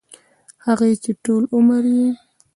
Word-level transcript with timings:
هغـې 0.65 0.91
چـې 1.03 1.11
ټـول 1.23 1.43
عـمر 1.53 1.83
يـې 1.97 2.07